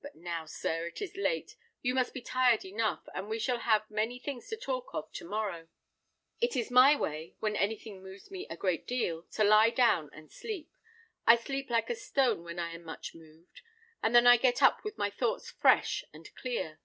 [0.00, 3.90] But now, sir, it is late; you must be tired enough, and we shall have
[3.90, 5.68] many things to talk of to morrow.
[6.40, 10.32] It is my way, when anything moves me a great deal, to lie down and
[10.32, 10.74] sleep.
[11.26, 13.60] I sleep like a stone when I am much moved;
[14.02, 16.80] and then I get up with my thoughts fresh and clear.